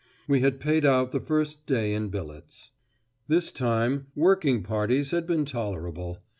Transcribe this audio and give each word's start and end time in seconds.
We 0.27 0.39
had 0.39 0.59
paid 0.59 0.83
out 0.83 1.11
the 1.11 1.19
first 1.19 1.67
day 1.67 1.93
in 1.93 2.09
billets. 2.09 2.71
This 3.27 3.51
time 3.51 4.07
"working 4.15 4.63
parties" 4.63 5.11
had 5.11 5.27
been 5.27 5.45
tolerable. 5.45 6.23